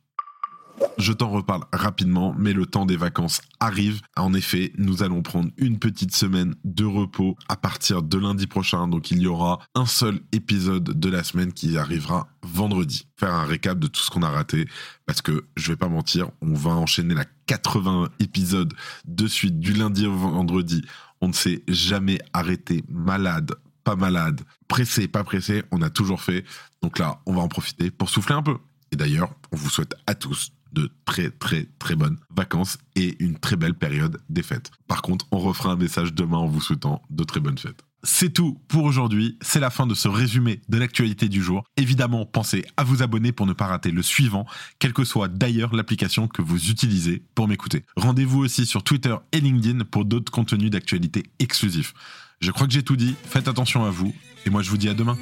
Je 0.98 1.12
t'en 1.12 1.30
reparle 1.30 1.62
rapidement, 1.72 2.34
mais 2.36 2.52
le 2.52 2.66
temps 2.66 2.84
des 2.84 2.96
vacances 2.96 3.40
arrive. 3.60 4.00
En 4.16 4.34
effet, 4.34 4.72
nous 4.78 5.02
allons 5.04 5.22
prendre 5.22 5.50
une 5.56 5.78
petite 5.78 6.14
semaine 6.14 6.56
de 6.64 6.84
repos 6.84 7.36
à 7.48 7.56
partir 7.56 8.02
de 8.02 8.18
lundi 8.18 8.48
prochain. 8.48 8.88
Donc 8.88 9.12
il 9.12 9.18
y 9.18 9.28
aura 9.28 9.60
un 9.76 9.86
seul 9.86 10.20
épisode 10.32 10.98
de 10.98 11.08
la 11.08 11.22
semaine 11.22 11.52
qui 11.52 11.78
arrivera 11.78 12.26
vendredi. 12.42 13.06
Faire 13.16 13.32
un 13.32 13.44
récap 13.44 13.78
de 13.78 13.86
tout 13.86 14.00
ce 14.00 14.10
qu'on 14.10 14.22
a 14.22 14.28
raté. 14.28 14.66
Parce 15.06 15.22
que 15.22 15.46
je 15.56 15.72
vais 15.72 15.76
pas 15.76 15.88
mentir, 15.88 16.30
on 16.42 16.54
va 16.54 16.72
enchaîner 16.72 17.14
la 17.14 17.24
80 17.46 18.08
épisodes 18.18 18.74
de 19.06 19.26
suite 19.28 19.60
du 19.60 19.74
lundi 19.74 20.04
au 20.06 20.16
vendredi. 20.16 20.82
On 21.20 21.28
ne 21.28 21.32
s'est 21.32 21.62
jamais 21.68 22.18
arrêté 22.32 22.84
malade, 22.88 23.54
pas 23.84 23.96
malade, 23.96 24.42
pressé, 24.66 25.08
pas 25.08 25.24
pressé, 25.24 25.62
on 25.70 25.80
a 25.80 25.90
toujours 25.90 26.20
fait. 26.20 26.44
Donc 26.82 26.98
là, 26.98 27.20
on 27.24 27.34
va 27.34 27.40
en 27.40 27.48
profiter 27.48 27.90
pour 27.90 28.10
souffler 28.10 28.34
un 28.34 28.42
peu. 28.42 28.56
Et 28.90 28.96
d'ailleurs, 28.96 29.32
on 29.52 29.56
vous 29.56 29.70
souhaite 29.70 29.94
à 30.06 30.14
tous 30.14 30.52
de 30.72 30.90
très 31.04 31.30
très 31.30 31.68
très 31.78 31.94
bonnes 31.94 32.18
vacances 32.34 32.78
et 32.96 33.16
une 33.22 33.38
très 33.38 33.56
belle 33.56 33.74
période 33.74 34.20
des 34.28 34.42
fêtes. 34.42 34.70
Par 34.86 35.02
contre, 35.02 35.26
on 35.30 35.38
refera 35.38 35.72
un 35.72 35.76
message 35.76 36.14
demain 36.14 36.38
en 36.38 36.46
vous 36.46 36.60
souhaitant 36.60 37.02
de 37.10 37.24
très 37.24 37.40
bonnes 37.40 37.58
fêtes. 37.58 37.84
C'est 38.04 38.32
tout 38.32 38.60
pour 38.68 38.84
aujourd'hui, 38.84 39.36
c'est 39.40 39.58
la 39.58 39.70
fin 39.70 39.86
de 39.86 39.94
ce 39.94 40.06
résumé 40.06 40.60
de 40.68 40.78
l'actualité 40.78 41.28
du 41.28 41.42
jour. 41.42 41.64
Évidemment, 41.76 42.26
pensez 42.26 42.64
à 42.76 42.84
vous 42.84 43.02
abonner 43.02 43.32
pour 43.32 43.46
ne 43.46 43.52
pas 43.52 43.66
rater 43.66 43.90
le 43.90 44.02
suivant, 44.02 44.46
quelle 44.78 44.92
que 44.92 45.04
soit 45.04 45.26
d'ailleurs 45.26 45.74
l'application 45.74 46.28
que 46.28 46.40
vous 46.40 46.70
utilisez 46.70 47.24
pour 47.34 47.48
m'écouter. 47.48 47.84
Rendez-vous 47.96 48.38
aussi 48.38 48.66
sur 48.66 48.84
Twitter 48.84 49.16
et 49.32 49.40
LinkedIn 49.40 49.84
pour 49.84 50.04
d'autres 50.04 50.30
contenus 50.30 50.70
d'actualité 50.70 51.24
exclusifs. 51.40 51.92
Je 52.40 52.52
crois 52.52 52.68
que 52.68 52.72
j'ai 52.72 52.84
tout 52.84 52.96
dit, 52.96 53.16
faites 53.24 53.48
attention 53.48 53.84
à 53.84 53.90
vous, 53.90 54.14
et 54.46 54.50
moi 54.50 54.62
je 54.62 54.70
vous 54.70 54.76
dis 54.76 54.88
à 54.88 54.94
demain. 54.94 55.18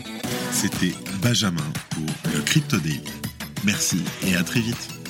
C'était 0.50 0.94
Benjamin 1.22 1.64
pour 1.90 2.04
le 2.34 2.42
Crypto 2.42 2.76
Daily. 2.78 3.00
Merci 3.64 4.02
et 4.26 4.36
à 4.36 4.44
très 4.44 4.60
vite. 4.60 5.05